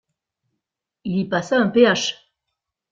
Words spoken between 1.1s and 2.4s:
y passa un Ph.